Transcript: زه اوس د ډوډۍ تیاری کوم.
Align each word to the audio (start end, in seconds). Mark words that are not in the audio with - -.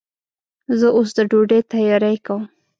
زه 0.79 0.87
اوس 0.97 1.09
د 1.17 1.19
ډوډۍ 1.29 1.61
تیاری 1.71 2.15
کوم. 2.25 2.43